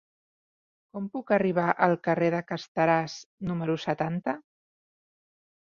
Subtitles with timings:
[0.95, 3.21] Com puc arribar al carrer de Casteràs
[3.53, 4.37] número setanta?